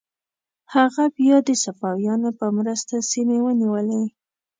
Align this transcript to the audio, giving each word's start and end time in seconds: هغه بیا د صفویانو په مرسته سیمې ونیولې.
هغه 0.73 1.03
بیا 1.17 1.37
د 1.47 1.49
صفویانو 1.63 2.29
په 2.39 2.45
مرسته 2.57 2.95
سیمې 3.11 3.37
ونیولې. 3.41 4.03